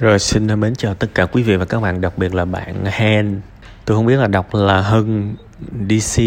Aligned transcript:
Rồi 0.00 0.18
xin 0.18 0.60
mến 0.60 0.74
chào 0.74 0.94
tất 0.94 1.06
cả 1.14 1.26
quý 1.26 1.42
vị 1.42 1.56
và 1.56 1.64
các 1.64 1.80
bạn, 1.80 2.00
đặc 2.00 2.18
biệt 2.18 2.34
là 2.34 2.44
bạn 2.44 2.84
Hen. 2.84 3.40
Tôi 3.84 3.96
không 3.96 4.06
biết 4.06 4.16
là 4.16 4.26
đọc 4.26 4.54
là 4.54 4.80
Hân 4.80 5.34
DC 5.88 6.22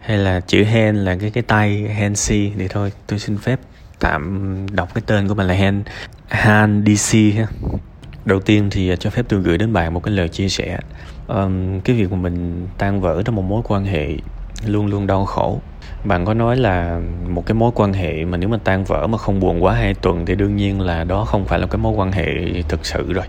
hay 0.00 0.18
là 0.18 0.40
chữ 0.40 0.64
Hen 0.64 0.96
là 0.96 1.16
cái 1.20 1.30
cái 1.30 1.42
tay 1.42 1.82
Hen 1.82 2.14
C 2.14 2.28
thì 2.28 2.68
thôi. 2.70 2.92
Tôi 3.06 3.18
xin 3.18 3.38
phép 3.38 3.60
tạm 3.98 4.66
đọc 4.72 4.94
cái 4.94 5.02
tên 5.06 5.28
của 5.28 5.34
bạn 5.34 5.46
là 5.46 5.54
Hen 5.54 5.82
Han 6.28 6.84
DC 6.86 7.16
ha. 7.36 7.46
Đầu 8.24 8.40
tiên 8.40 8.70
thì 8.70 8.90
à, 8.90 8.96
cho 8.96 9.10
phép 9.10 9.26
tôi 9.28 9.40
gửi 9.40 9.58
đến 9.58 9.72
bạn 9.72 9.94
một 9.94 10.02
cái 10.02 10.14
lời 10.14 10.28
chia 10.28 10.48
sẻ. 10.48 10.78
Um, 11.28 11.80
cái 11.80 11.96
việc 11.96 12.12
mà 12.12 12.16
mình 12.16 12.68
tan 12.78 13.00
vỡ 13.00 13.22
trong 13.24 13.34
một 13.34 13.42
mối 13.42 13.62
quan 13.64 13.84
hệ 13.84 14.08
luôn 14.66 14.86
luôn 14.86 15.06
đau 15.06 15.24
khổ. 15.24 15.60
Bạn 16.04 16.24
có 16.24 16.34
nói 16.34 16.56
là 16.56 17.00
một 17.28 17.46
cái 17.46 17.54
mối 17.54 17.70
quan 17.74 17.92
hệ 17.92 18.24
mà 18.24 18.36
nếu 18.36 18.48
mà 18.48 18.58
tan 18.64 18.84
vỡ 18.84 19.06
mà 19.06 19.18
không 19.18 19.40
buồn 19.40 19.64
quá 19.64 19.74
hai 19.74 19.94
tuần 19.94 20.26
thì 20.26 20.34
đương 20.34 20.56
nhiên 20.56 20.80
là 20.80 21.04
đó 21.04 21.24
không 21.24 21.44
phải 21.44 21.58
là 21.58 21.66
cái 21.66 21.78
mối 21.78 21.92
quan 21.96 22.12
hệ 22.12 22.26
thực 22.68 22.86
sự 22.86 23.12
rồi. 23.12 23.24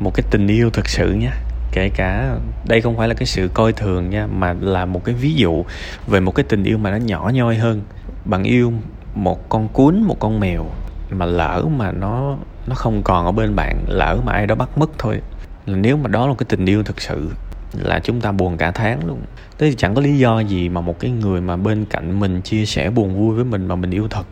Một 0.00 0.14
cái 0.14 0.24
tình 0.30 0.46
yêu 0.46 0.70
thực 0.70 0.88
sự 0.88 1.12
nhé 1.12 1.30
kể 1.72 1.88
cả 1.88 2.36
đây 2.68 2.80
không 2.80 2.96
phải 2.96 3.08
là 3.08 3.14
cái 3.14 3.26
sự 3.26 3.50
coi 3.54 3.72
thường 3.72 4.10
nha, 4.10 4.26
mà 4.26 4.54
là 4.60 4.84
một 4.84 5.04
cái 5.04 5.14
ví 5.14 5.34
dụ 5.34 5.64
về 6.06 6.20
một 6.20 6.34
cái 6.34 6.44
tình 6.48 6.64
yêu 6.64 6.78
mà 6.78 6.90
nó 6.90 6.96
nhỏ 6.96 7.30
nhoi 7.34 7.56
hơn. 7.56 7.82
Bạn 8.24 8.42
yêu 8.42 8.72
một 9.14 9.48
con 9.48 9.68
cuốn, 9.68 10.02
một 10.02 10.16
con 10.20 10.40
mèo 10.40 10.66
mà 11.10 11.26
lỡ 11.26 11.64
mà 11.76 11.92
nó 11.92 12.36
nó 12.66 12.74
không 12.74 13.02
còn 13.02 13.26
ở 13.26 13.32
bên 13.32 13.56
bạn, 13.56 13.84
lỡ 13.88 14.18
mà 14.24 14.32
ai 14.32 14.46
đó 14.46 14.54
bắt 14.54 14.78
mất 14.78 14.90
thôi. 14.98 15.20
Là 15.66 15.76
nếu 15.76 15.96
mà 15.96 16.08
đó 16.08 16.26
là 16.26 16.34
cái 16.38 16.46
tình 16.48 16.66
yêu 16.66 16.82
thực 16.82 17.00
sự 17.00 17.30
là 17.78 17.98
chúng 17.98 18.20
ta 18.20 18.32
buồn 18.32 18.56
cả 18.56 18.70
tháng 18.70 19.06
luôn. 19.06 19.20
Thế 19.58 19.70
thì 19.70 19.76
chẳng 19.78 19.94
có 19.94 20.00
lý 20.00 20.18
do 20.18 20.40
gì 20.40 20.68
mà 20.68 20.80
một 20.80 21.00
cái 21.00 21.10
người 21.10 21.40
mà 21.40 21.56
bên 21.56 21.84
cạnh 21.84 22.20
mình 22.20 22.42
chia 22.42 22.66
sẻ 22.66 22.90
buồn 22.90 23.14
vui 23.14 23.34
với 23.34 23.44
mình 23.44 23.66
mà 23.66 23.74
mình 23.74 23.90
yêu 23.90 24.08
thật, 24.10 24.26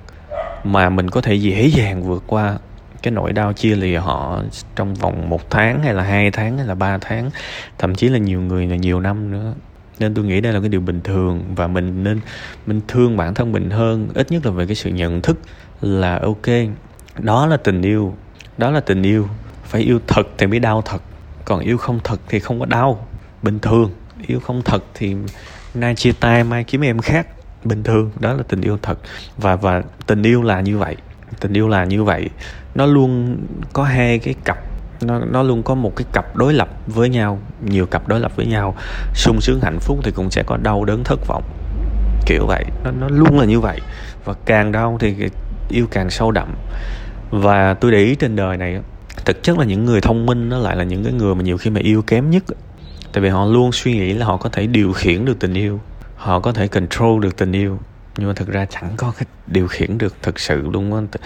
mà 0.64 0.90
mình 0.90 1.10
có 1.10 1.20
thể 1.20 1.34
dễ 1.34 1.66
dàng 1.66 2.02
vượt 2.02 2.22
qua 2.26 2.58
cái 3.02 3.12
nỗi 3.12 3.32
đau 3.32 3.52
chia 3.52 3.76
lìa 3.76 3.98
họ 3.98 4.42
trong 4.76 4.94
vòng 4.94 5.28
một 5.30 5.50
tháng 5.50 5.82
hay 5.82 5.94
là 5.94 6.02
hai 6.02 6.30
tháng 6.30 6.58
hay 6.58 6.66
là 6.66 6.74
ba 6.74 6.98
tháng, 6.98 7.30
thậm 7.78 7.94
chí 7.94 8.08
là 8.08 8.18
nhiều 8.18 8.40
người 8.40 8.66
là 8.66 8.76
nhiều 8.76 9.00
năm 9.00 9.30
nữa. 9.30 9.54
Nên 9.98 10.14
tôi 10.14 10.24
nghĩ 10.24 10.40
đây 10.40 10.52
là 10.52 10.60
cái 10.60 10.68
điều 10.68 10.80
bình 10.80 11.00
thường 11.00 11.42
và 11.56 11.66
mình 11.66 12.04
nên, 12.04 12.20
mình 12.66 12.80
thương 12.88 13.16
bản 13.16 13.34
thân 13.34 13.52
mình 13.52 13.70
hơn, 13.70 14.08
ít 14.14 14.32
nhất 14.32 14.46
là 14.46 14.52
về 14.52 14.66
cái 14.66 14.74
sự 14.74 14.90
nhận 14.90 15.22
thức 15.22 15.38
là 15.80 16.18
ok, 16.18 16.46
đó 17.18 17.46
là 17.46 17.56
tình 17.56 17.82
yêu, 17.82 18.14
đó 18.58 18.70
là 18.70 18.80
tình 18.80 19.02
yêu. 19.02 19.28
Phải 19.64 19.80
yêu 19.80 20.00
thật 20.06 20.22
thì 20.38 20.46
mới 20.46 20.58
đau 20.58 20.82
thật, 20.82 21.02
còn 21.44 21.60
yêu 21.60 21.78
không 21.78 22.00
thật 22.04 22.20
thì 22.28 22.38
không 22.38 22.60
có 22.60 22.66
đau 22.66 23.06
bình 23.42 23.58
thường. 23.58 23.90
Yêu 24.26 24.40
không 24.40 24.62
thật 24.62 24.84
thì 24.94 25.16
nay 25.74 25.94
chia 25.94 26.12
tay, 26.12 26.44
mai 26.44 26.64
kiếm 26.64 26.80
em 26.80 26.98
khác. 26.98 27.26
Bình 27.64 27.82
thường, 27.82 28.10
đó 28.20 28.32
là 28.32 28.42
tình 28.48 28.60
yêu 28.60 28.78
thật. 28.82 28.98
Và 29.36 29.56
và 29.56 29.82
tình 30.06 30.22
yêu 30.22 30.42
là 30.42 30.60
như 30.60 30.78
vậy. 30.78 30.96
Tình 31.40 31.52
yêu 31.52 31.68
là 31.68 31.84
như 31.84 32.04
vậy. 32.04 32.28
Nó 32.74 32.86
luôn 32.86 33.36
có 33.72 33.84
hai 33.84 34.18
cái 34.18 34.34
cặp. 34.44 34.58
Nó 35.02 35.18
nó 35.18 35.42
luôn 35.42 35.62
có 35.62 35.74
một 35.74 35.96
cái 35.96 36.06
cặp 36.12 36.36
đối 36.36 36.54
lập 36.54 36.68
với 36.86 37.08
nhau, 37.08 37.38
nhiều 37.64 37.86
cặp 37.86 38.08
đối 38.08 38.20
lập 38.20 38.32
với 38.36 38.46
nhau. 38.46 38.76
Sung 39.14 39.40
sướng, 39.40 39.60
hạnh 39.60 39.78
phúc 39.80 39.98
thì 40.02 40.10
cũng 40.10 40.30
sẽ 40.30 40.42
có 40.42 40.56
đau 40.56 40.84
đớn, 40.84 41.04
thất 41.04 41.26
vọng. 41.26 41.44
Kiểu 42.26 42.46
vậy. 42.46 42.64
Nó 42.84 42.90
nó 42.90 43.08
luôn 43.08 43.38
là 43.38 43.44
như 43.44 43.60
vậy. 43.60 43.80
Và 44.24 44.34
càng 44.44 44.72
đau 44.72 44.96
thì 45.00 45.14
yêu 45.68 45.86
càng 45.90 46.10
sâu 46.10 46.30
đậm. 46.30 46.48
Và 47.30 47.74
tôi 47.74 47.90
để 47.90 47.98
ý 47.98 48.14
trên 48.14 48.36
đời 48.36 48.56
này 48.56 48.80
thực 49.24 49.42
chất 49.42 49.58
là 49.58 49.64
những 49.64 49.84
người 49.84 50.00
thông 50.00 50.26
minh 50.26 50.48
nó 50.48 50.58
lại 50.58 50.76
là 50.76 50.84
những 50.84 51.04
cái 51.04 51.12
người 51.12 51.34
mà 51.34 51.42
nhiều 51.42 51.58
khi 51.58 51.70
mà 51.70 51.80
yêu 51.80 52.02
kém 52.02 52.30
nhất 52.30 52.44
tại 53.12 53.22
vì 53.22 53.28
họ 53.28 53.44
luôn 53.44 53.72
suy 53.72 53.92
nghĩ 53.92 54.12
là 54.12 54.26
họ 54.26 54.36
có 54.36 54.48
thể 54.48 54.66
điều 54.66 54.92
khiển 54.92 55.24
được 55.24 55.38
tình 55.38 55.54
yêu. 55.54 55.80
Họ 56.16 56.40
có 56.40 56.52
thể 56.52 56.68
control 56.68 57.22
được 57.22 57.36
tình 57.36 57.52
yêu. 57.52 57.78
Nhưng 58.16 58.28
mà 58.28 58.34
thực 58.34 58.48
ra 58.48 58.66
chẳng 58.70 58.90
có 58.96 59.12
cái 59.18 59.26
điều 59.46 59.68
khiển 59.68 59.98
được 59.98 60.14
thực 60.22 60.40
sự 60.40 60.70
luôn 60.72 60.94
á. 60.94 61.18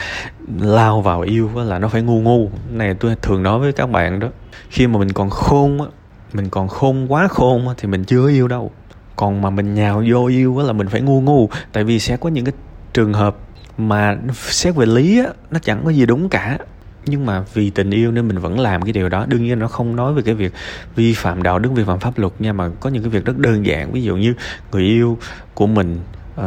Lao 0.61 1.01
vào 1.01 1.21
yêu 1.21 1.51
á 1.57 1.65
là 1.65 1.79
nó 1.79 1.89
phải 1.89 2.03
ngu 2.03 2.21
ngu. 2.21 2.51
Này, 2.71 2.95
tôi 2.95 3.17
thường 3.23 3.43
nói 3.43 3.59
với 3.59 3.73
các 3.73 3.87
bạn 3.87 4.21
đó, 4.21 4.29
khi 4.71 4.87
mà 4.87 4.99
mình 4.99 5.13
còn 5.13 5.31
khôn 5.31 5.81
á, 5.81 5.87
mình 6.33 6.49
còn 6.51 6.69
khôn 6.69 7.13
quá 7.13 7.29
khôn 7.29 7.69
á 7.69 7.75
thì 7.77 7.89
mình 7.89 8.05
chưa 8.05 8.29
yêu 8.29 8.49
đâu. 8.49 8.71
Còn 9.17 9.43
mà 9.43 9.51
mình 9.51 9.75
nhào 9.75 10.03
vô 10.11 10.27
yêu 10.27 10.59
á 10.59 10.65
là 10.65 10.73
mình 10.73 10.89
phải 10.89 11.01
ngu 11.01 11.21
ngu. 11.21 11.49
Tại 11.73 11.85
vì 11.85 11.99
sẽ 11.99 12.17
có 12.17 12.29
những 12.29 12.45
cái 12.45 12.55
trường 12.93 13.13
hợp 13.13 13.37
mà 13.79 14.17
xét 14.35 14.75
về 14.75 14.87
lý 14.87 15.19
á, 15.19 15.27
nó 15.51 15.59
chẳng 15.59 15.81
có 15.85 15.91
gì 15.91 16.07
đúng 16.07 16.29
cả 16.29 16.59
nhưng 17.07 17.27
mà 17.27 17.45
vì 17.55 17.71
tình 17.71 17.91
yêu 17.91 18.13
nên 18.13 18.29
mình 18.29 18.39
vẫn 18.39 18.61
làm 18.61 18.83
cái 18.83 18.93
điều 18.93 19.09
đó. 19.09 19.27
Đương 19.29 19.45
nhiên 19.45 19.59
nó 19.59 19.69
không 19.69 19.97
nói 19.97 20.15
về 20.15 20.23
cái 20.23 20.35
việc 20.35 20.53
vi 20.97 21.15
phạm 21.15 21.43
đạo 21.43 21.59
đức 21.59 21.71
vi 21.75 21.85
phạm 21.85 22.01
pháp 22.01 22.19
luật 22.19 22.33
nha 22.39 22.53
mà 22.53 22.69
có 22.81 22.91
những 22.91 23.03
cái 23.03 23.11
việc 23.11 23.25
rất 23.25 23.39
đơn 23.39 23.67
giản. 23.67 23.93
Ví 23.93 24.03
dụ 24.03 24.17
như 24.17 24.35
người 24.73 24.83
yêu 24.83 25.19
của 25.55 25.67
mình 25.67 25.99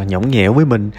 uh, 0.01 0.07
nhõng 0.07 0.29
nhẽo 0.29 0.53
với 0.53 0.65
mình 0.65 0.91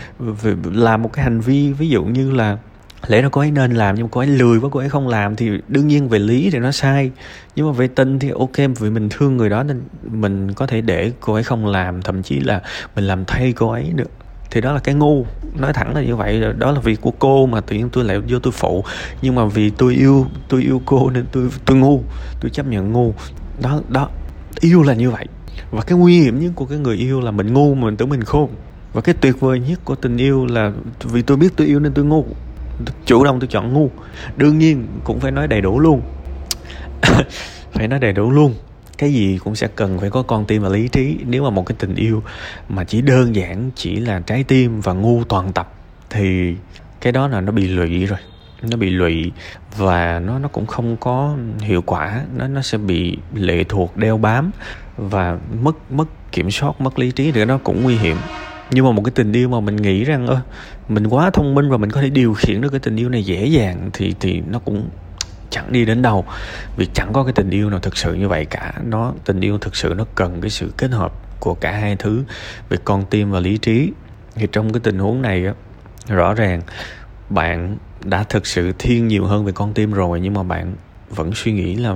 làm 0.65 1.03
một 1.03 1.13
cái 1.13 1.25
hành 1.25 1.41
vi 1.41 1.73
ví 1.73 1.89
dụ 1.89 2.05
như 2.05 2.31
là 2.31 2.59
lẽ 3.07 3.23
ra 3.23 3.29
cô 3.33 3.41
ấy 3.41 3.51
nên 3.51 3.75
làm 3.75 3.95
nhưng 3.95 4.05
mà 4.05 4.09
cô 4.13 4.21
ấy 4.21 4.27
lười 4.27 4.61
quá 4.61 4.71
cô 4.73 4.81
ấy 4.81 4.89
không 4.89 5.09
làm 5.09 5.37
thì 5.37 5.51
đương 5.69 5.89
nhiên 5.89 6.09
về 6.09 6.19
lý 6.19 6.51
thì 6.53 6.59
nó 6.59 6.73
sai. 6.73 7.11
Nhưng 7.57 7.67
mà 7.67 7.73
về 7.73 7.89
tin 7.89 8.19
thì 8.19 8.31
ok 8.31 8.57
vì 8.79 8.91
mình 8.91 9.09
thương 9.09 9.37
người 9.37 9.49
đó 9.49 9.63
nên 9.63 9.83
mình 10.03 10.53
có 10.53 10.67
thể 10.67 10.81
để 10.81 11.13
cô 11.21 11.35
ấy 11.35 11.43
không 11.43 11.67
làm 11.67 12.03
thậm 12.03 12.23
chí 12.23 12.41
là 12.41 12.63
mình 12.95 13.05
làm 13.05 13.25
thay 13.25 13.53
cô 13.53 13.71
ấy 13.71 13.93
được 13.95 14.11
thì 14.51 14.61
đó 14.61 14.73
là 14.73 14.79
cái 14.79 14.95
ngu. 14.95 15.27
Nói 15.55 15.73
thẳng 15.73 15.95
là 15.95 16.03
như 16.03 16.17
vậy, 16.17 16.43
đó 16.59 16.73
là 16.73 16.81
việc 16.81 17.01
của 17.01 17.13
cô 17.19 17.47
mà 17.47 17.61
tự 17.61 17.77
nhiên 17.77 17.89
tôi 17.93 18.05
lại 18.05 18.19
vô 18.29 18.39
tôi 18.39 18.53
phụ. 18.53 18.85
Nhưng 19.23 19.35
mà 19.35 19.45
vì 19.45 19.71
tôi 19.71 19.95
yêu 19.95 20.27
tôi 20.49 20.63
yêu 20.63 20.83
cô 20.87 21.11
nên 21.11 21.27
tôi 21.33 21.49
tôi 21.65 21.77
ngu, 21.77 22.03
tôi 22.41 22.51
chấp 22.51 22.67
nhận 22.67 22.93
ngu. 22.93 23.15
Đó 23.63 23.81
đó, 23.89 24.09
yêu 24.61 24.83
là 24.83 24.95
như 24.95 25.11
vậy. 25.11 25.27
Và 25.71 25.83
cái 25.83 25.99
nguy 25.99 26.21
hiểm 26.21 26.41
nhất 26.41 26.53
của 26.55 26.65
cái 26.65 26.79
người 26.79 26.97
yêu 26.97 27.21
là 27.21 27.31
mình 27.31 27.53
ngu 27.53 27.75
mà 27.75 27.85
mình 27.85 27.97
tưởng 27.97 28.09
mình 28.09 28.25
khôn. 28.25 28.51
Và 28.93 29.01
cái 29.01 29.15
tuyệt 29.21 29.41
vời 29.41 29.61
nhất 29.61 29.81
của 29.85 29.95
tình 29.95 30.17
yêu 30.17 30.47
là 30.47 30.73
vì 31.03 31.23
tôi 31.23 31.37
biết 31.37 31.49
tôi 31.57 31.67
yêu 31.67 31.81
nên 31.81 31.93
tôi 31.93 32.05
ngu. 32.05 32.25
Chủ 33.07 33.25
động 33.25 33.41
tôi 33.41 33.49
chọn 33.49 33.73
ngu. 33.73 33.91
Đương 34.37 34.59
nhiên 34.59 34.87
cũng 35.05 35.21
phải 35.21 35.31
nói 35.31 35.47
đầy 35.47 35.61
đủ 35.61 35.81
luôn. 35.81 36.03
Phải 37.73 37.89
nói 37.89 37.99
đầy 37.99 38.13
đủ 38.13 38.31
luôn 38.31 38.55
cái 38.99 39.13
gì 39.13 39.39
cũng 39.45 39.55
sẽ 39.55 39.69
cần 39.77 39.99
phải 39.99 40.11
có 40.11 40.23
con 40.23 40.45
tim 40.45 40.63
và 40.63 40.69
lý 40.69 40.89
trí. 40.89 41.17
Nếu 41.27 41.43
mà 41.43 41.51
một 41.51 41.67
cái 41.67 41.77
tình 41.79 41.95
yêu 41.95 42.23
mà 42.69 42.85
chỉ 42.85 43.01
đơn 43.01 43.35
giản 43.35 43.71
chỉ 43.75 43.97
là 43.97 44.21
trái 44.21 44.45
tim 44.45 44.81
và 44.81 44.93
ngu 44.93 45.25
toàn 45.25 45.53
tập, 45.53 45.73
thì 46.11 46.55
cái 47.01 47.13
đó 47.13 47.29
là 47.29 47.41
nó 47.41 47.53
bị 47.53 47.69
lụy 47.69 48.07
rồi. 48.07 48.19
Nó 48.63 48.77
bị 48.77 48.91
lụy 48.91 49.33
và 49.77 50.19
nó 50.19 50.39
nó 50.39 50.49
cũng 50.49 50.67
không 50.67 50.97
có 50.97 51.37
hiệu 51.61 51.83
quả. 51.83 52.25
Nó 52.37 52.49
nó 52.49 52.63
sẽ 52.63 52.79
bị 52.79 53.19
lệ 53.35 53.65
thuộc, 53.65 53.97
đeo 53.97 54.19
bám 54.19 54.51
và 54.97 55.39
mất 55.63 55.93
mất 55.93 56.33
kiểm 56.33 56.51
soát, 56.51 56.81
mất 56.81 56.99
lý 56.99 57.11
trí. 57.11 57.33
Thì 57.33 57.45
nó 57.45 57.59
cũng 57.59 57.83
nguy 57.83 57.97
hiểm. 57.97 58.17
Nhưng 58.71 58.85
mà 58.85 58.91
một 58.93 59.03
cái 59.05 59.13
tình 59.15 59.33
yêu 59.33 59.49
mà 59.49 59.61
mình 59.61 59.77
nghĩ 59.77 60.05
rằng, 60.05 60.27
ơ, 60.27 60.41
mình 60.89 61.07
quá 61.07 61.31
thông 61.31 61.55
minh 61.55 61.71
và 61.71 61.77
mình 61.77 61.91
có 61.91 62.01
thể 62.01 62.11
điều 62.11 62.35
khiển 62.35 62.61
được 62.61 62.71
cái 62.71 62.81
tình 62.81 62.97
yêu 62.97 63.09
này 63.09 63.23
dễ 63.23 63.47
dàng 63.47 63.91
thì 63.93 64.15
thì 64.21 64.43
nó 64.51 64.59
cũng 64.59 64.89
chẳng 65.51 65.73
đi 65.73 65.85
đến 65.85 66.03
đâu, 66.03 66.25
vì 66.77 66.87
chẳng 66.95 67.13
có 67.13 67.25
cái 67.25 67.33
tình 67.33 67.51
yêu 67.51 67.71
nào 67.71 67.81
thực 67.81 67.97
sự 67.97 68.15
như 68.15 68.29
vậy 68.29 68.45
cả. 68.45 68.73
Nó, 68.85 69.13
tình 69.25 69.41
yêu 69.41 69.59
thực 69.59 69.77
sự 69.77 69.95
nó 69.97 70.05
cần 70.15 70.41
cái 70.41 70.51
sự 70.51 70.73
kết 70.77 70.91
hợp 70.91 71.13
của 71.41 71.55
cả 71.55 71.73
hai 71.73 71.97
thứ, 71.97 72.25
về 72.69 72.79
con 72.85 73.05
tim 73.11 73.31
và 73.31 73.41
lý 73.41 73.59
trí. 73.59 73.93
Thì 74.35 74.47
trong 74.53 74.73
cái 74.73 74.81
tình 74.81 74.99
huống 74.99 75.23
này 75.23 75.47
á, 75.47 75.53
rõ 76.09 76.35
ràng 76.35 76.63
bạn 77.31 77.77
đã 78.05 78.25
thực 78.25 78.47
sự 78.47 78.73
thiên 78.79 79.09
nhiều 79.09 79.25
hơn 79.25 79.45
về 79.45 79.53
con 79.53 79.75
tim 79.75 79.93
rồi, 79.93 80.21
nhưng 80.21 80.35
mà 80.35 80.43
bạn 80.43 80.75
vẫn 81.11 81.33
suy 81.35 81.53
nghĩ 81.53 81.75
là 81.75 81.95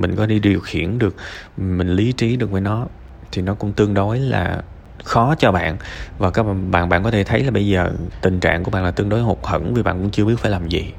mình 0.00 0.16
có 0.16 0.26
đi 0.26 0.38
điều 0.38 0.60
khiển 0.60 0.98
được, 0.98 1.16
mình 1.56 1.88
lý 1.88 2.12
trí 2.12 2.36
được 2.36 2.50
với 2.50 2.60
nó, 2.60 2.86
thì 3.32 3.42
nó 3.42 3.54
cũng 3.54 3.72
tương 3.72 3.94
đối 3.94 4.18
là 4.18 4.62
khó 5.04 5.34
cho 5.38 5.52
bạn. 5.52 5.76
Và 6.18 6.30
các 6.30 6.42
bạn 6.42 6.88
bạn 6.88 7.02
có 7.02 7.10
thể 7.10 7.24
thấy 7.24 7.44
là 7.44 7.50
bây 7.50 7.66
giờ 7.66 7.92
tình 8.20 8.40
trạng 8.40 8.64
của 8.64 8.70
bạn 8.70 8.84
là 8.84 8.90
tương 8.90 9.08
đối 9.08 9.20
hụt 9.22 9.38
hẫng 9.42 9.74
vì 9.74 9.82
bạn 9.82 9.98
cũng 9.98 10.10
chưa 10.10 10.24
biết 10.24 10.38
phải 10.38 10.50
làm 10.50 10.68
gì 10.68 10.92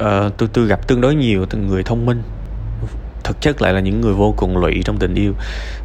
uh, 0.00 0.36
tôi 0.36 0.48
tôi 0.52 0.66
gặp 0.66 0.88
tương 0.88 1.00
đối 1.00 1.14
nhiều 1.14 1.46
người 1.68 1.82
thông 1.82 2.06
minh. 2.06 2.22
Thực 3.24 3.40
chất 3.40 3.62
lại 3.62 3.72
là 3.72 3.80
những 3.80 4.00
người 4.00 4.14
vô 4.14 4.34
cùng 4.36 4.56
lụy 4.56 4.82
trong 4.84 4.98
tình 4.98 5.14
yêu. 5.14 5.32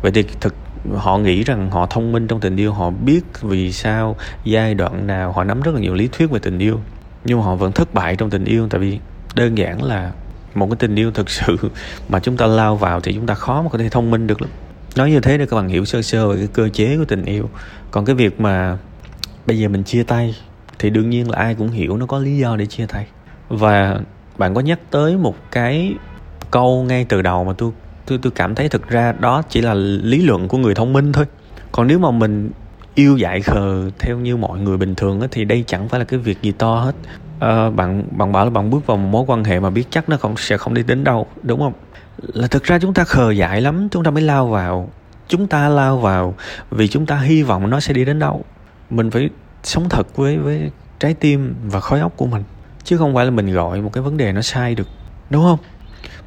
Vậy 0.01 0.11
thì 0.11 0.25
thực 0.41 0.55
họ 0.95 1.17
nghĩ 1.17 1.43
rằng 1.43 1.71
họ 1.71 1.85
thông 1.85 2.11
minh 2.11 2.27
trong 2.27 2.39
tình 2.39 2.55
yêu 2.55 2.73
họ 2.73 2.89
biết 2.89 3.21
vì 3.41 3.71
sao 3.71 4.15
giai 4.43 4.73
đoạn 4.73 5.07
nào 5.07 5.31
họ 5.31 5.43
nắm 5.43 5.61
rất 5.61 5.75
là 5.75 5.81
nhiều 5.81 5.93
lý 5.93 6.09
thuyết 6.11 6.31
về 6.31 6.39
tình 6.39 6.59
yêu 6.59 6.79
nhưng 7.25 7.37
mà 7.37 7.45
họ 7.45 7.55
vẫn 7.55 7.71
thất 7.71 7.93
bại 7.93 8.15
trong 8.15 8.29
tình 8.29 8.45
yêu. 8.45 8.67
Tại 8.69 8.79
vì 8.79 8.99
đơn 9.35 9.57
giản 9.57 9.83
là 9.83 10.11
một 10.55 10.67
cái 10.69 10.75
tình 10.79 10.95
yêu 10.95 11.11
thực 11.11 11.29
sự 11.29 11.57
mà 12.09 12.19
chúng 12.19 12.37
ta 12.37 12.47
lao 12.47 12.75
vào 12.75 13.01
thì 13.01 13.13
chúng 13.13 13.25
ta 13.25 13.33
khó 13.33 13.61
mà 13.61 13.69
có 13.69 13.77
thể 13.77 13.89
thông 13.89 14.11
minh 14.11 14.27
được 14.27 14.41
lắm. 14.41 14.49
Nói 14.95 15.11
như 15.11 15.19
thế 15.19 15.37
để 15.37 15.45
các 15.45 15.55
bạn 15.55 15.67
hiểu 15.67 15.85
sơ 15.85 16.01
sơ 16.01 16.27
về 16.27 16.37
cái 16.37 16.47
cơ 16.53 16.69
chế 16.69 16.97
của 16.97 17.05
tình 17.05 17.25
yêu. 17.25 17.49
Còn 17.91 18.05
cái 18.05 18.15
việc 18.15 18.39
mà 18.39 18.77
bây 19.45 19.59
giờ 19.59 19.67
mình 19.67 19.83
chia 19.83 20.03
tay 20.03 20.35
thì 20.79 20.89
đương 20.89 21.09
nhiên 21.09 21.29
là 21.29 21.37
ai 21.37 21.55
cũng 21.55 21.69
hiểu 21.69 21.97
nó 21.97 22.05
có 22.05 22.19
lý 22.19 22.37
do 22.37 22.55
để 22.55 22.65
chia 22.65 22.85
tay 22.85 23.05
và 23.53 23.99
bạn 24.37 24.53
có 24.53 24.61
nhắc 24.61 24.79
tới 24.91 25.17
một 25.17 25.35
cái 25.51 25.93
câu 26.51 26.83
ngay 26.83 27.05
từ 27.09 27.21
đầu 27.21 27.43
mà 27.43 27.53
tôi 27.57 27.71
tôi 28.05 28.19
tôi 28.21 28.31
cảm 28.31 28.55
thấy 28.55 28.69
thực 28.69 28.89
ra 28.89 29.11
đó 29.11 29.41
chỉ 29.49 29.61
là 29.61 29.73
lý 29.73 30.21
luận 30.21 30.47
của 30.47 30.57
người 30.57 30.75
thông 30.75 30.93
minh 30.93 31.13
thôi. 31.13 31.25
Còn 31.71 31.87
nếu 31.87 31.99
mà 31.99 32.11
mình 32.11 32.51
yêu 32.95 33.17
dại 33.17 33.41
khờ 33.41 33.89
theo 33.99 34.17
như 34.17 34.37
mọi 34.37 34.59
người 34.59 34.77
bình 34.77 34.95
thường 34.95 35.21
á, 35.21 35.27
thì 35.31 35.45
đây 35.45 35.63
chẳng 35.67 35.89
phải 35.89 35.99
là 35.99 36.05
cái 36.05 36.19
việc 36.19 36.41
gì 36.41 36.51
to 36.51 36.75
hết. 36.75 36.95
À, 37.39 37.69
bạn 37.69 38.03
bạn 38.11 38.31
bảo 38.31 38.45
là 38.45 38.49
bạn 38.49 38.69
bước 38.69 38.85
vào 38.85 38.97
một 38.97 39.09
mối 39.09 39.23
quan 39.27 39.43
hệ 39.43 39.59
mà 39.59 39.69
biết 39.69 39.83
chắc 39.89 40.09
nó 40.09 40.17
không 40.17 40.37
sẽ 40.37 40.57
không 40.57 40.73
đi 40.73 40.83
đến 40.83 41.03
đâu 41.03 41.27
đúng 41.43 41.59
không? 41.59 41.73
Là 42.33 42.47
thực 42.47 42.63
ra 42.63 42.79
chúng 42.79 42.93
ta 42.93 43.03
khờ 43.03 43.31
dại 43.31 43.61
lắm 43.61 43.87
chúng 43.91 44.03
ta 44.03 44.11
mới 44.11 44.23
lao 44.23 44.47
vào. 44.47 44.89
Chúng 45.27 45.47
ta 45.47 45.69
lao 45.69 45.97
vào 45.97 46.35
vì 46.71 46.87
chúng 46.87 47.05
ta 47.05 47.17
hy 47.17 47.43
vọng 47.43 47.69
nó 47.69 47.79
sẽ 47.79 47.93
đi 47.93 48.05
đến 48.05 48.19
đâu. 48.19 48.45
Mình 48.89 49.11
phải 49.11 49.29
sống 49.63 49.89
thật 49.89 50.15
với 50.15 50.37
với 50.37 50.71
trái 50.99 51.13
tim 51.13 51.55
và 51.65 51.79
khối 51.79 51.99
óc 51.99 52.13
của 52.15 52.25
mình 52.25 52.43
chứ 52.83 52.97
không 52.97 53.13
phải 53.15 53.25
là 53.25 53.31
mình 53.31 53.53
gọi 53.53 53.81
một 53.81 53.93
cái 53.93 54.01
vấn 54.01 54.17
đề 54.17 54.31
nó 54.31 54.41
sai 54.41 54.75
được, 54.75 54.87
đúng 55.29 55.43
không? 55.43 55.59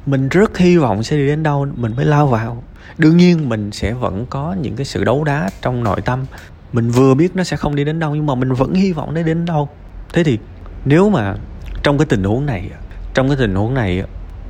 Mình 0.05 0.29
rất 0.29 0.57
hy 0.57 0.77
vọng 0.77 1.03
sẽ 1.03 1.17
đi 1.17 1.27
đến 1.27 1.43
đâu, 1.43 1.67
mình 1.75 1.95
mới 1.95 2.05
lao 2.05 2.27
vào. 2.27 2.63
Đương 2.97 3.17
nhiên 3.17 3.49
mình 3.49 3.71
sẽ 3.71 3.93
vẫn 3.93 4.25
có 4.29 4.55
những 4.61 4.75
cái 4.75 4.85
sự 4.85 5.03
đấu 5.03 5.23
đá 5.23 5.49
trong 5.61 5.83
nội 5.83 6.01
tâm. 6.01 6.25
Mình 6.73 6.89
vừa 6.89 7.13
biết 7.13 7.35
nó 7.35 7.43
sẽ 7.43 7.57
không 7.57 7.75
đi 7.75 7.83
đến 7.83 7.99
đâu, 7.99 8.15
nhưng 8.15 8.25
mà 8.25 8.35
mình 8.35 8.53
vẫn 8.53 8.73
hy 8.73 8.91
vọng 8.91 9.13
nó 9.13 9.21
đến 9.21 9.45
đâu. 9.45 9.69
Thế 10.13 10.23
thì 10.23 10.37
nếu 10.85 11.09
mà 11.09 11.35
trong 11.83 11.97
cái 11.97 12.05
tình 12.05 12.23
huống 12.23 12.45
này 12.45 12.69
trong 13.13 13.27
cái 13.27 13.37
tình 13.37 13.55
huống 13.55 13.73
này 13.73 14.03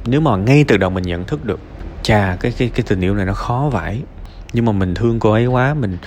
nếu 0.05 0.21
mà 0.21 0.35
ngay 0.35 0.63
từ 0.63 0.77
đầu 0.77 0.89
mình 0.89 1.03
nhận 1.03 1.25
thức 1.25 1.45
được, 1.45 1.59
chà, 2.03 2.37
cái 2.39 2.53
cái 2.57 2.69
cái 2.69 2.85
tình 2.87 3.01
yêu 3.01 3.15
này 3.15 3.25
nó 3.25 3.33
khó 3.33 3.69
vải 3.71 4.01
nhưng 4.53 4.65
mà 4.65 4.71
mình 4.71 4.93
thương 4.93 5.19
cô 5.19 5.31
ấy 5.31 5.45
quá, 5.45 5.73
mình 5.73 5.97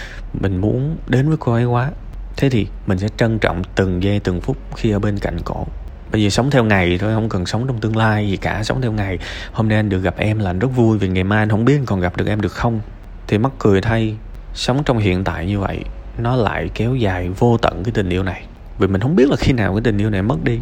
mình 0.41 0.57
muốn 0.57 0.97
đến 1.09 1.29
với 1.29 1.37
cô 1.41 1.53
ấy 1.53 1.65
quá, 1.65 1.91
thế 2.37 2.51
thì 2.51 2.67
mình 2.87 2.99
sẽ 2.99 3.09
trân 3.17 3.39
trọng 3.39 3.63
từng 3.75 4.03
giây, 4.03 4.21
từng 4.21 4.41
phút 4.41 4.57
khi 4.77 4.91
ở 4.91 4.99
bên 4.99 5.19
cạnh 5.19 5.37
cổ 5.45 5.67
bây 6.13 6.23
giờ 6.23 6.31
sống 6.31 6.51
theo 6.51 6.65
ngày 6.65 6.99
thôi, 6.99 7.15
không 7.15 7.29
cần 7.29 7.47
sống 7.47 7.67
trong 7.67 7.81
tương 7.81 7.97
lai 7.97 8.31
gì 8.31 8.37
cả. 8.37 8.63
Sống 8.63 8.81
theo 8.81 8.93
ngày, 8.93 9.19
hôm 9.53 9.69
nay 9.69 9.79
anh 9.79 9.89
được 9.89 9.99
gặp 9.99 10.15
em 10.17 10.39
là 10.39 10.51
anh 10.51 10.59
rất 10.59 10.69
vui 10.77 10.99
vì 10.99 11.09
ngày 11.09 11.25
mai 11.25 11.39
anh 11.39 11.49
không 11.49 11.65
biết 11.65 11.77
anh 11.77 11.87
còn 11.87 12.01
gặp 12.01 12.17
được 12.17 12.27
em 12.27 12.41
được 12.41 12.53
không. 12.53 12.81
Thì 13.27 13.39
mắc 13.39 13.53
cười 13.59 13.81
thay, 13.81 14.17
sống 14.55 14.83
trong 14.85 14.99
hiện 14.99 15.25
tại 15.25 15.47
như 15.47 15.59
vậy, 15.59 15.81
nó 16.19 16.37
lại 16.37 16.71
kéo 16.75 16.95
dài 16.95 17.29
vô 17.29 17.57
tận 17.57 17.83
cái 17.85 17.93
tình 17.93 18.09
yêu 18.09 18.23
này. 18.23 18.45
Vì 18.79 18.87
mình 18.87 19.01
không 19.01 19.17
biết 19.17 19.31
là 19.31 19.37
khi 19.37 19.53
nào 19.53 19.75
cái 19.75 19.81
tình 19.85 19.99
yêu 19.99 20.11
này 20.11 20.23
mất 20.23 20.45
đi. 20.45 20.59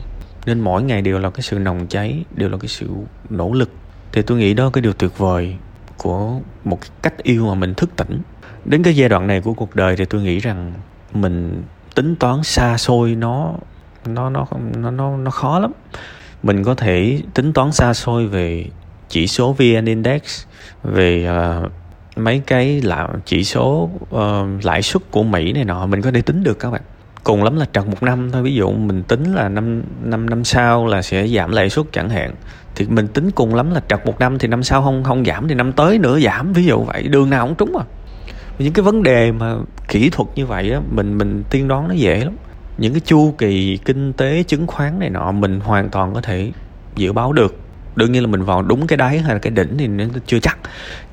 Nên 0.46 0.60
mỗi 0.60 0.82
ngày 0.82 1.02
đều 1.02 1.18
là 1.18 1.30
cái 1.30 1.42
sự 1.42 1.58
nồng 1.58 1.86
cháy, 1.86 2.24
đều 2.34 2.48
là 2.48 2.56
cái 2.58 2.68
sự 2.68 2.88
nỗ 3.30 3.52
lực. 3.52 3.70
Thì 4.12 4.22
tôi 4.22 4.38
nghĩ 4.38 4.54
đó 4.54 4.70
cái 4.70 4.82
điều 4.82 4.92
tuyệt 4.92 5.18
vời 5.18 5.56
của 5.96 6.40
một 6.64 6.80
cái 6.80 6.90
cách 7.02 7.22
yêu 7.22 7.46
mà 7.46 7.54
mình 7.54 7.74
thức 7.74 7.90
tỉnh. 7.96 8.20
Đến 8.64 8.82
cái 8.82 8.96
giai 8.96 9.08
đoạn 9.08 9.26
này 9.26 9.40
của 9.40 9.52
cuộc 9.52 9.76
đời 9.76 9.96
thì 9.96 10.04
tôi 10.04 10.22
nghĩ 10.22 10.38
rằng 10.38 10.72
mình 11.12 11.62
tính 11.94 12.16
toán 12.16 12.42
xa 12.42 12.78
xôi 12.78 13.14
nó 13.14 13.54
nó 14.14 14.30
nó 14.30 14.46
nó 14.76 14.90
nó 14.90 15.16
nó 15.16 15.30
khó 15.30 15.58
lắm. 15.58 15.72
Mình 16.42 16.64
có 16.64 16.74
thể 16.74 17.20
tính 17.34 17.52
toán 17.52 17.72
xa 17.72 17.94
xôi 17.94 18.26
về 18.26 18.64
chỉ 19.08 19.26
số 19.26 19.52
vn 19.52 19.84
index 19.84 20.44
về 20.82 21.28
uh, 21.30 21.70
mấy 22.16 22.42
cái 22.46 22.80
là 22.80 23.08
chỉ 23.24 23.44
số 23.44 23.90
uh, 24.14 24.64
lãi 24.64 24.82
suất 24.82 25.02
của 25.10 25.22
mỹ 25.22 25.52
này 25.52 25.64
nọ. 25.64 25.86
Mình 25.86 26.02
có 26.02 26.10
thể 26.10 26.22
tính 26.22 26.42
được 26.42 26.58
các 26.58 26.70
bạn. 26.70 26.82
Cùng 27.24 27.44
lắm 27.44 27.56
là 27.56 27.66
trật 27.72 27.86
một 27.86 28.02
năm 28.02 28.30
thôi. 28.32 28.42
Ví 28.42 28.54
dụ 28.54 28.72
mình 28.72 29.02
tính 29.02 29.34
là 29.34 29.48
năm 29.48 29.82
năm 30.02 30.30
năm 30.30 30.44
sau 30.44 30.86
là 30.86 31.02
sẽ 31.02 31.28
giảm 31.28 31.50
lãi 31.50 31.70
suất 31.70 31.86
chẳng 31.92 32.10
hạn. 32.10 32.34
Thì 32.74 32.86
mình 32.88 33.08
tính 33.08 33.30
cùng 33.30 33.54
lắm 33.54 33.70
là 33.70 33.80
trật 33.88 34.06
một 34.06 34.20
năm 34.20 34.38
thì 34.38 34.48
năm 34.48 34.62
sau 34.62 34.82
không 34.82 35.04
không 35.04 35.24
giảm 35.24 35.48
thì 35.48 35.54
năm 35.54 35.72
tới 35.72 35.98
nữa 35.98 36.20
giảm. 36.20 36.52
Ví 36.52 36.64
dụ 36.64 36.84
vậy. 36.84 37.02
Đường 37.02 37.30
nào 37.30 37.46
cũng 37.46 37.56
trúng 37.56 37.76
à. 37.76 37.84
Những 38.58 38.72
cái 38.72 38.82
vấn 38.82 39.02
đề 39.02 39.32
mà 39.32 39.56
kỹ 39.88 40.10
thuật 40.10 40.28
như 40.34 40.46
vậy 40.46 40.72
á 40.72 40.80
mình 40.90 41.18
mình 41.18 41.42
tiên 41.50 41.68
đoán 41.68 41.88
nó 41.88 41.94
dễ 41.94 42.24
lắm 42.24 42.34
những 42.78 42.92
cái 42.92 43.00
chu 43.00 43.34
kỳ 43.38 43.76
kinh 43.84 44.12
tế 44.12 44.42
chứng 44.42 44.66
khoán 44.66 44.98
này 44.98 45.10
nọ 45.10 45.32
mình 45.32 45.60
hoàn 45.60 45.88
toàn 45.88 46.14
có 46.14 46.20
thể 46.20 46.52
dự 46.96 47.12
báo 47.12 47.32
được. 47.32 47.56
Đương 47.96 48.12
nhiên 48.12 48.22
là 48.22 48.28
mình 48.28 48.42
vào 48.42 48.62
đúng 48.62 48.86
cái 48.86 48.96
đáy 48.96 49.18
hay 49.18 49.32
là 49.32 49.38
cái 49.38 49.50
đỉnh 49.50 49.78
thì 49.78 49.86
nó 49.86 50.04
chưa 50.26 50.38
chắc. 50.40 50.58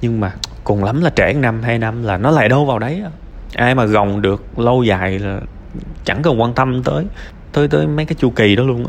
Nhưng 0.01 0.19
mà 0.19 0.31
cùng 0.63 0.83
lắm 0.83 1.01
là 1.01 1.09
trễ 1.09 1.33
năm 1.33 1.62
hai 1.63 1.77
năm 1.79 2.03
là 2.03 2.17
nó 2.17 2.31
lại 2.31 2.50
đâu 2.50 2.65
vào 2.65 2.79
đấy 2.79 3.03
ai 3.56 3.75
mà 3.75 3.85
gồng 3.85 4.21
được 4.21 4.59
lâu 4.59 4.83
dài 4.83 5.19
là 5.19 5.41
chẳng 6.06 6.21
cần 6.21 6.41
quan 6.41 6.53
tâm 6.53 6.83
tới 6.83 7.06
tới 7.51 7.67
tới 7.67 7.88
mấy 7.88 8.06
cái 8.06 8.15
chu 8.19 8.29
kỳ 8.29 8.56
đó 8.56 8.63
luôn 8.63 8.85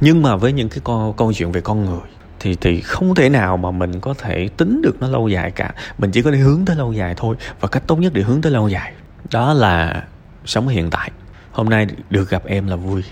nhưng 0.00 0.22
mà 0.22 0.36
với 0.36 0.52
những 0.52 0.68
cái 0.68 0.78
câu, 0.84 1.14
câu 1.16 1.32
chuyện 1.32 1.52
về 1.52 1.60
con 1.60 1.84
người 1.84 2.00
thì 2.40 2.56
thì 2.60 2.80
không 2.80 3.14
thể 3.14 3.28
nào 3.28 3.56
mà 3.56 3.70
mình 3.70 4.00
có 4.00 4.14
thể 4.14 4.48
tính 4.56 4.82
được 4.82 4.96
nó 5.00 5.08
lâu 5.08 5.28
dài 5.28 5.50
cả. 5.50 5.74
Mình 5.98 6.10
chỉ 6.10 6.22
có 6.22 6.30
thể 6.30 6.36
hướng 6.38 6.64
tới 6.64 6.76
lâu 6.76 6.92
dài 6.92 7.14
thôi 7.16 7.36
và 7.60 7.68
cách 7.68 7.82
tốt 7.86 7.96
nhất 7.96 8.12
để 8.14 8.22
hướng 8.22 8.40
tới 8.40 8.52
lâu 8.52 8.68
dài 8.68 8.92
đó 9.32 9.52
là 9.52 10.04
sống 10.44 10.68
hiện 10.68 10.90
tại 10.90 11.10
hôm 11.52 11.68
nay 11.68 11.86
được 12.10 12.30
gặp 12.30 12.42
em 12.46 12.66
là 12.66 12.76
vui. 12.76 13.02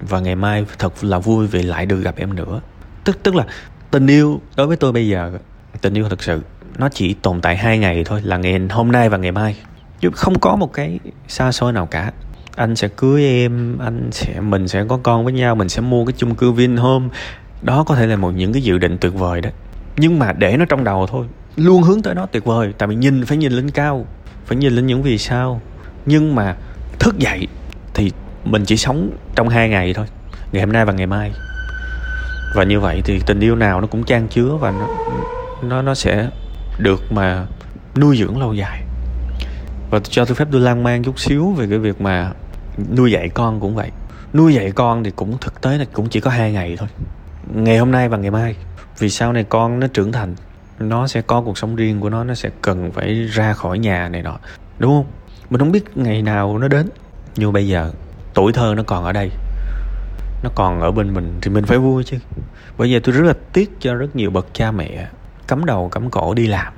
Và 0.00 0.20
ngày 0.20 0.34
mai 0.34 0.64
thật 0.78 1.04
là 1.04 1.18
vui 1.18 1.46
vì 1.46 1.62
lại 1.62 1.86
được 1.86 2.00
gặp 2.00 2.16
em 2.16 2.34
nữa. 2.34 2.60
Tức 3.04 3.22
tức 3.22 3.34
là 3.34 3.46
tình 3.90 4.06
yêu 4.06 4.40
đối 4.56 4.66
với 4.66 4.76
tôi 4.76 4.92
bây 4.92 5.08
giờ, 5.08 5.32
tình 5.80 5.94
yêu 5.94 6.08
thật 6.08 6.22
sự, 6.22 6.40
nó 6.78 6.88
chỉ 6.88 7.14
tồn 7.14 7.40
tại 7.40 7.56
hai 7.56 7.78
ngày 7.78 8.04
thôi, 8.04 8.20
là 8.24 8.36
ngày 8.36 8.60
hôm 8.70 8.92
nay 8.92 9.08
và 9.08 9.18
ngày 9.18 9.32
mai. 9.32 9.56
Chứ 10.00 10.10
không 10.14 10.38
có 10.38 10.56
một 10.56 10.72
cái 10.72 10.98
xa 11.28 11.52
xôi 11.52 11.72
nào 11.72 11.86
cả. 11.86 12.12
Anh 12.56 12.76
sẽ 12.76 12.88
cưới 12.88 13.24
em, 13.24 13.78
anh 13.78 14.08
sẽ, 14.12 14.40
mình 14.40 14.68
sẽ 14.68 14.84
có 14.88 14.98
con 15.02 15.24
với 15.24 15.32
nhau, 15.32 15.54
mình 15.54 15.68
sẽ 15.68 15.80
mua 15.80 16.04
cái 16.04 16.14
chung 16.16 16.34
cư 16.34 16.52
Vinhome 16.52 17.08
đó 17.62 17.84
có 17.84 17.94
thể 17.94 18.06
là 18.06 18.16
một 18.16 18.30
những 18.30 18.52
cái 18.52 18.62
dự 18.62 18.78
định 18.78 18.98
tuyệt 18.98 19.14
vời 19.14 19.40
đó. 19.40 19.50
Nhưng 19.96 20.18
mà 20.18 20.32
để 20.32 20.56
nó 20.56 20.64
trong 20.64 20.84
đầu 20.84 21.06
thôi, 21.06 21.26
luôn 21.56 21.82
hướng 21.82 22.02
tới 22.02 22.14
nó 22.14 22.26
tuyệt 22.26 22.44
vời. 22.44 22.72
Tại 22.78 22.88
vì 22.88 22.94
nhìn, 22.94 23.24
phải 23.24 23.36
nhìn 23.36 23.52
lên 23.52 23.70
cao, 23.70 24.06
phải 24.46 24.56
nhìn 24.56 24.72
lên 24.72 24.86
những 24.86 25.02
vì 25.02 25.18
sao. 25.18 25.60
Nhưng 26.06 26.34
mà 26.34 26.56
thức 26.98 27.18
dậy 27.18 27.48
mình 28.44 28.64
chỉ 28.64 28.76
sống 28.76 29.10
trong 29.34 29.48
hai 29.48 29.68
ngày 29.68 29.94
thôi, 29.94 30.06
ngày 30.52 30.62
hôm 30.62 30.72
nay 30.72 30.84
và 30.84 30.92
ngày 30.92 31.06
mai. 31.06 31.32
Và 32.54 32.64
như 32.64 32.80
vậy 32.80 33.02
thì 33.04 33.20
tình 33.26 33.40
yêu 33.40 33.56
nào 33.56 33.80
nó 33.80 33.86
cũng 33.86 34.04
trang 34.04 34.28
chứa 34.28 34.56
và 34.60 34.70
nó 34.70 34.88
nó 35.62 35.82
nó 35.82 35.94
sẽ 35.94 36.28
được 36.78 37.12
mà 37.12 37.46
nuôi 37.96 38.16
dưỡng 38.16 38.40
lâu 38.40 38.54
dài. 38.54 38.82
Và 39.90 40.00
cho 40.00 40.24
tôi 40.24 40.34
phép 40.34 40.48
tôi 40.52 40.60
lan 40.60 40.82
man 40.82 41.02
chút 41.02 41.20
xíu 41.20 41.50
về 41.50 41.66
cái 41.70 41.78
việc 41.78 42.00
mà 42.00 42.32
nuôi 42.96 43.12
dạy 43.12 43.28
con 43.28 43.60
cũng 43.60 43.74
vậy. 43.74 43.90
Nuôi 44.34 44.54
dạy 44.54 44.72
con 44.72 45.04
thì 45.04 45.10
cũng 45.16 45.38
thực 45.40 45.60
tế 45.60 45.78
là 45.78 45.84
cũng 45.92 46.08
chỉ 46.08 46.20
có 46.20 46.30
hai 46.30 46.52
ngày 46.52 46.76
thôi, 46.78 46.88
ngày 47.54 47.78
hôm 47.78 47.90
nay 47.90 48.08
và 48.08 48.16
ngày 48.16 48.30
mai. 48.30 48.56
Vì 48.98 49.10
sau 49.10 49.32
này 49.32 49.44
con 49.44 49.80
nó 49.80 49.86
trưởng 49.86 50.12
thành, 50.12 50.34
nó 50.78 51.06
sẽ 51.06 51.22
có 51.22 51.40
cuộc 51.40 51.58
sống 51.58 51.76
riêng 51.76 52.00
của 52.00 52.10
nó 52.10 52.24
nó 52.24 52.34
sẽ 52.34 52.50
cần 52.62 52.92
phải 52.92 53.14
ra 53.14 53.52
khỏi 53.52 53.78
nhà 53.78 54.08
này 54.08 54.22
nọ, 54.22 54.38
đúng 54.78 54.90
không? 54.90 55.06
Mình 55.50 55.58
không 55.58 55.72
biết 55.72 55.96
ngày 55.96 56.22
nào 56.22 56.58
nó 56.58 56.68
đến 56.68 56.88
như 57.36 57.50
bây 57.50 57.68
giờ 57.68 57.90
tuổi 58.40 58.52
thơ 58.52 58.74
nó 58.76 58.82
còn 58.82 59.04
ở 59.04 59.12
đây. 59.12 59.30
Nó 60.42 60.50
còn 60.54 60.80
ở 60.80 60.90
bên 60.90 61.14
mình 61.14 61.38
thì 61.42 61.50
mình 61.50 61.64
phải 61.64 61.78
vui 61.78 62.04
chứ. 62.04 62.16
Bởi 62.78 62.90
giờ 62.90 63.00
tôi 63.04 63.14
rất 63.14 63.24
là 63.26 63.34
tiếc 63.52 63.70
cho 63.80 63.94
rất 63.94 64.16
nhiều 64.16 64.30
bậc 64.30 64.46
cha 64.52 64.70
mẹ 64.70 65.06
cắm 65.48 65.64
đầu, 65.64 65.88
cắm 65.88 66.10
cổ 66.10 66.34
đi 66.34 66.46
làm. 66.46 66.72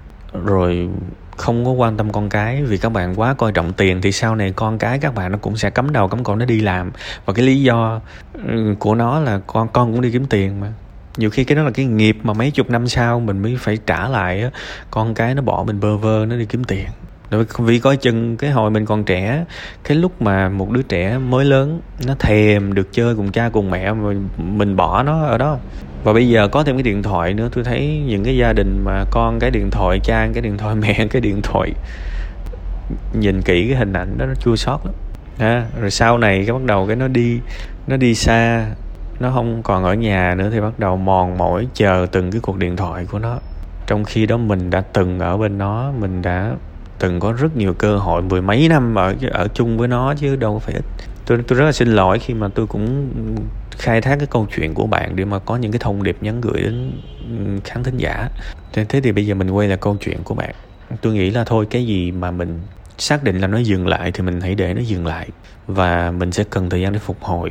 Rồi 0.45 0.89
không 1.37 1.65
có 1.65 1.71
quan 1.71 1.97
tâm 1.97 2.13
con 2.13 2.29
cái 2.29 2.63
vì 2.63 2.79
các 2.79 2.93
bạn 2.93 3.15
quá 3.21 3.35
coi 3.35 3.53
trọng 3.53 3.73
tiền 3.73 4.01
thì 4.01 4.13
sau 4.13 4.35
này 4.35 4.53
con 4.57 4.79
cái 4.79 4.99
các 4.99 5.15
bạn 5.15 5.33
nó 5.33 5.39
cũng 5.39 5.57
sẽ 5.57 5.71
cắm 5.71 5.93
đầu, 5.93 6.09
cắm 6.09 6.25
cổ 6.25 6.37
nó 6.37 6.45
đi 6.45 6.61
làm. 6.61 6.91
Và 7.27 7.33
cái 7.33 7.47
lý 7.47 7.63
do 7.63 8.01
ừ, 8.49 8.75
của 8.79 8.95
nó 8.95 9.21
là 9.21 9.41
con 9.47 9.69
con 9.73 9.93
cũng 9.93 10.01
đi 10.01 10.11
kiếm 10.11 10.27
tiền 10.27 10.61
mà. 10.61 10.73
Nhiều 11.17 11.31
khi 11.31 11.45
cái 11.45 11.57
đó 11.57 11.63
là 11.63 11.71
cái 11.71 11.87
nghiệp 11.87 12.19
mà 12.23 12.33
mấy 12.33 12.51
chục 12.51 12.71
năm 12.71 12.89
sau 12.89 13.21
mình 13.21 13.43
mới 13.43 13.57
phải 13.61 13.79
trả 13.87 14.09
lại 14.09 14.51
con 14.91 15.15
cái 15.15 15.35
nó 15.35 15.43
bỏ 15.43 15.65
mình 15.67 15.81
bơ 15.81 15.97
vơ, 15.97 16.27
nó 16.29 16.37
đi 16.37 16.45
kiếm 16.45 16.65
tiền 16.65 16.87
vì 17.59 17.79
coi 17.79 17.97
chừng 17.97 18.37
cái 18.37 18.51
hồi 18.51 18.71
mình 18.71 18.87
còn 18.87 19.05
trẻ, 19.05 19.45
cái 19.85 19.97
lúc 19.97 20.23
mà 20.23 20.49
một 20.49 20.71
đứa 20.71 20.83
trẻ 20.83 21.19
mới 21.19 21.45
lớn, 21.45 21.81
nó 22.07 22.15
thèm 22.19 22.75
được 22.75 22.89
chơi 22.93 23.15
cùng 23.15 23.33
cha 23.33 23.49
cùng 23.49 23.71
mẹ, 23.71 23.93
mà 23.93 24.13
mình 24.37 24.77
bỏ 24.77 25.03
nó 25.03 25.25
ở 25.25 25.39
đó. 25.39 25.59
Và 26.05 26.13
bây 26.13 26.29
giờ 26.29 26.49
có 26.49 26.65
thêm 26.65 26.77
cái 26.77 26.83
điện 26.83 27.03
thoại 27.03 27.35
nữa, 27.35 27.49
tôi 27.53 27.65
thấy 27.65 28.03
những 28.07 28.25
cái 28.25 28.37
gia 28.37 28.53
đình 28.53 28.81
mà 28.85 29.05
con 29.11 29.39
cái 29.39 29.51
điện 29.51 29.71
thoại, 29.71 30.01
cha 30.05 30.29
cái 30.35 30.43
điện 30.43 30.59
thoại, 30.59 30.75
mẹ 30.81 31.07
cái 31.11 31.21
điện 31.21 31.41
thoại, 31.43 31.73
nhìn 33.13 33.43
kỹ 33.43 33.67
cái 33.69 33.77
hình 33.77 33.93
ảnh 33.93 34.19
đó, 34.19 34.27
nó 34.27 34.35
chua 34.35 34.57
xót 34.57 34.81
lắm. 34.85 34.95
Ha, 35.39 35.67
rồi 35.81 35.91
sau 35.91 36.19
này 36.19 36.45
cái 36.47 36.53
bắt 36.53 36.65
đầu 36.65 36.87
cái 36.87 36.97
nó 36.97 37.09
đi 37.09 37.41
nó 37.87 37.97
đi 37.97 38.15
xa, 38.15 38.67
nó 39.21 39.31
không 39.31 39.63
còn 39.63 39.85
ở 39.85 39.95
nhà 39.95 40.35
nữa 40.35 40.49
thì 40.53 40.61
bắt 40.61 40.79
đầu 40.79 40.97
mòn 40.97 41.39
mỏi 41.39 41.67
chờ 41.75 42.07
từng 42.13 42.31
cái 42.31 42.41
cuộc 42.41 42.57
điện 42.57 42.77
thoại 42.77 43.07
của 43.11 43.19
nó. 43.19 43.39
Trong 43.87 44.05
khi 44.05 44.27
đó 44.27 44.37
mình 44.37 44.71
đã 44.71 44.81
từng 44.81 45.19
ở 45.19 45.37
bên 45.37 45.59
nó, 45.59 45.93
mình 46.01 46.23
đã 46.23 46.53
từng 46.99 47.21
có 47.21 47.33
rất 47.33 47.57
nhiều 47.57 47.75
cơ 47.75 47.99
hội 47.99 48.23
mười 48.23 48.43
mấy 48.43 48.69
năm 48.69 48.95
ở 48.95 49.15
ở 49.31 49.49
chung 49.49 49.79
với 49.79 49.89
nó 49.89 50.15
chứ 50.15 50.37
đâu 50.37 50.59
phải 50.59 50.75
ít. 50.75 50.85
Tôi 51.27 51.39
tôi 51.47 51.59
rất 51.59 51.65
là 51.65 51.73
xin 51.73 51.89
lỗi 51.89 52.19
khi 52.19 52.35
mà 52.35 52.49
tôi 52.49 52.67
cũng 52.67 53.13
khai 53.71 54.01
thác 54.01 54.17
cái 54.19 54.27
câu 54.31 54.47
chuyện 54.57 54.75
của 54.75 54.87
bạn 54.87 55.17
để 55.17 55.25
mà 55.25 55.39
có 55.39 55.57
những 55.57 55.73
cái 55.73 55.79
thông 55.79 56.03
điệp 56.03 56.17
nhắn 56.21 56.41
gửi 56.41 56.63
đến 56.63 56.93
khán 57.65 57.83
thính 57.83 57.97
giả. 57.97 58.29
Thế, 58.73 58.85
thế 58.85 59.01
thì 59.01 59.13
bây 59.13 59.27
giờ 59.27 59.35
mình 59.35 59.51
quay 59.51 59.69
lại 59.69 59.79
câu 59.81 59.97
chuyện 60.01 60.19
của 60.25 60.35
bạn. 60.35 60.55
Tôi 61.01 61.15
nghĩ 61.15 61.31
là 61.31 61.45
thôi 61.45 61.67
cái 61.71 61.87
gì 61.87 62.13
mà 62.13 62.31
mình 62.31 62.61
xác 62.99 63.25
định 63.25 63.41
là 63.41 63.47
nó 63.47 63.59
dừng 63.59 63.87
lại 63.87 64.13
thì 64.13 64.23
mình 64.23 64.41
hãy 64.41 64.55
để 64.55 64.75
nó 64.75 64.81
dừng 64.81 65.07
lại 65.07 65.29
và 65.67 66.11
mình 66.11 66.33
sẽ 66.33 66.45
cần 66.51 66.71
thời 66.71 66.81
gian 66.81 66.93
để 66.93 66.99
phục 66.99 67.17
hồi. 67.21 67.51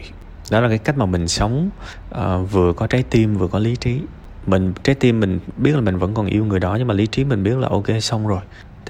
Đó 0.51 0.59
là 0.59 0.69
cái 0.69 0.77
cách 0.77 0.97
mà 0.97 1.05
mình 1.05 1.27
sống 1.27 1.69
uh, 2.15 2.51
vừa 2.51 2.73
có 2.73 2.87
trái 2.87 3.03
tim 3.09 3.37
vừa 3.37 3.47
có 3.47 3.59
lý 3.59 3.75
trí. 3.75 3.99
Mình 4.45 4.73
trái 4.83 4.95
tim 4.95 5.19
mình 5.19 5.39
biết 5.57 5.75
là 5.75 5.81
mình 5.81 5.97
vẫn 5.97 6.13
còn 6.13 6.25
yêu 6.25 6.45
người 6.45 6.59
đó 6.59 6.75
nhưng 6.75 6.87
mà 6.87 6.93
lý 6.93 7.07
trí 7.07 7.23
mình 7.23 7.43
biết 7.43 7.57
là 7.57 7.67
ok 7.67 7.87
xong 8.01 8.27
rồi 8.27 8.41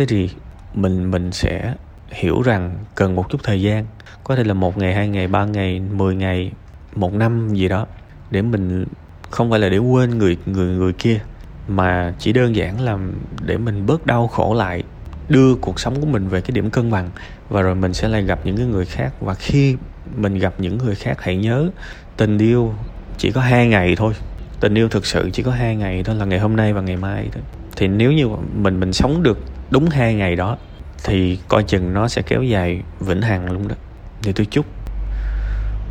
thế 0.01 0.05
thì 0.05 0.29
mình 0.73 1.11
mình 1.11 1.31
sẽ 1.31 1.73
hiểu 2.09 2.41
rằng 2.41 2.75
cần 2.95 3.15
một 3.15 3.29
chút 3.29 3.37
thời 3.43 3.61
gian. 3.61 3.85
Có 4.23 4.35
thể 4.35 4.43
là 4.43 4.53
một 4.53 4.77
ngày, 4.77 4.93
hai 4.93 5.07
ngày, 5.07 5.27
ba 5.27 5.45
ngày, 5.45 5.79
mười 5.79 6.15
ngày, 6.15 6.51
một 6.95 7.13
năm 7.13 7.53
gì 7.53 7.67
đó. 7.67 7.87
Để 8.31 8.41
mình 8.41 8.85
không 9.29 9.49
phải 9.49 9.59
là 9.59 9.69
để 9.69 9.77
quên 9.77 10.17
người 10.17 10.37
người 10.45 10.75
người 10.75 10.93
kia, 10.93 11.19
mà 11.67 12.13
chỉ 12.19 12.33
đơn 12.33 12.55
giản 12.55 12.81
là 12.81 12.97
để 13.45 13.57
mình 13.57 13.85
bớt 13.85 14.05
đau 14.05 14.27
khổ 14.27 14.53
lại, 14.53 14.83
đưa 15.29 15.55
cuộc 15.55 15.79
sống 15.79 16.01
của 16.01 16.05
mình 16.05 16.27
về 16.27 16.41
cái 16.41 16.51
điểm 16.51 16.69
cân 16.69 16.91
bằng. 16.91 17.09
Và 17.49 17.61
rồi 17.61 17.75
mình 17.75 17.93
sẽ 17.93 18.07
lại 18.07 18.23
gặp 18.23 18.39
những 18.43 18.57
cái 18.57 18.65
người 18.65 18.85
khác. 18.85 19.13
Và 19.19 19.33
khi 19.33 19.75
mình 20.17 20.39
gặp 20.39 20.53
những 20.57 20.77
người 20.77 20.95
khác, 20.95 21.17
hãy 21.21 21.35
nhớ 21.35 21.69
tình 22.17 22.37
yêu 22.37 22.73
chỉ 23.17 23.31
có 23.31 23.41
hai 23.41 23.67
ngày 23.67 23.95
thôi. 23.95 24.13
Tình 24.59 24.75
yêu 24.75 24.89
thực 24.89 25.05
sự 25.05 25.29
chỉ 25.33 25.43
có 25.43 25.51
hai 25.51 25.75
ngày 25.75 26.03
thôi, 26.03 26.15
là 26.15 26.25
ngày 26.25 26.39
hôm 26.39 26.55
nay 26.55 26.73
và 26.73 26.81
ngày 26.81 26.97
mai 26.97 27.29
thôi. 27.31 27.43
Thì 27.75 27.87
nếu 27.87 28.11
như 28.11 28.27
mình 28.55 28.79
mình 28.79 28.93
sống 28.93 29.23
được 29.23 29.39
đúng 29.71 29.89
hai 29.89 30.13
ngày 30.13 30.35
đó, 30.35 30.57
thì 31.03 31.39
coi 31.47 31.63
chừng 31.63 31.93
nó 31.93 32.07
sẽ 32.07 32.21
kéo 32.21 32.43
dài 32.43 32.81
vĩnh 32.99 33.21
hằng 33.21 33.51
luôn 33.51 33.67
đó. 33.67 33.75
Thì 34.23 34.33
tôi 34.33 34.45
chúc 34.45 34.65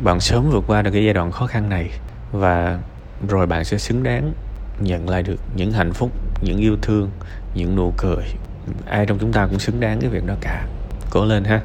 bạn 0.03 0.19
sớm 0.19 0.49
vượt 0.49 0.63
qua 0.67 0.81
được 0.81 0.91
cái 0.91 1.03
giai 1.03 1.13
đoạn 1.13 1.31
khó 1.31 1.47
khăn 1.47 1.69
này 1.69 1.89
và 2.31 2.79
rồi 3.29 3.47
bạn 3.47 3.65
sẽ 3.65 3.77
xứng 3.77 4.03
đáng 4.03 4.33
nhận 4.79 5.09
lại 5.09 5.23
được 5.23 5.39
những 5.55 5.71
hạnh 5.71 5.93
phúc, 5.93 6.11
những 6.41 6.57
yêu 6.57 6.77
thương, 6.81 7.09
những 7.55 7.75
nụ 7.75 7.93
cười. 7.97 8.25
Ai 8.85 9.05
trong 9.05 9.19
chúng 9.19 9.33
ta 9.33 9.47
cũng 9.47 9.59
xứng 9.59 9.79
đáng 9.79 9.99
cái 10.01 10.09
việc 10.09 10.25
đó 10.25 10.33
cả. 10.41 10.65
Cố 11.09 11.25
lên 11.25 11.43
ha. 11.43 11.61